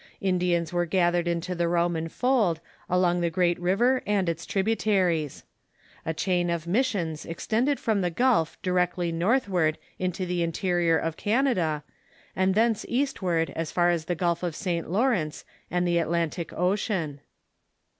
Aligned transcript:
Indians 0.19 0.73
were 0.73 0.87
gathered 0.87 1.27
into 1.27 1.53
the 1.53 1.67
Roman 1.67 2.07
fold 2.09 2.59
along 2.89 3.21
the 3.21 3.29
great 3.29 3.59
river 3.59 4.01
and 4.07 4.27
its 4.27 4.47
tributaries. 4.47 5.43
A 6.07 6.13
chain 6.15 6.49
of 6.49 6.65
missions 6.65 7.23
extended 7.23 7.79
from 7.79 8.01
the 8.01 8.09
gulf 8.09 8.59
directly 8.63 9.11
northward 9.11 9.77
into 9.99 10.25
the 10.25 10.41
interior 10.41 10.97
of 10.97 11.17
Canada, 11.17 11.83
and 12.35 12.55
thence 12.55 12.83
eastward 12.89 13.51
as 13.55 13.71
far 13.71 13.91
as 13.91 14.05
the 14.05 14.15
Gulf 14.15 14.41
of 14.41 14.55
St. 14.55 14.89
Law 14.89 15.05
rence 15.05 15.43
and 15.69 15.87
the 15.87 15.99
Atlantic 15.99 16.51
Ocean. 16.51 17.21